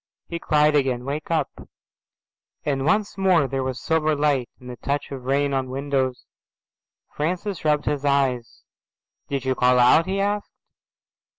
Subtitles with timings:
[0.25, 1.51] He cried again, "Wake up,"
[2.65, 6.25] and once more there was silver light and the touch of rain on the windows.
[7.11, 8.63] Francis rubbed his eyes.
[9.29, 10.49] "Did you call out?"' he asked.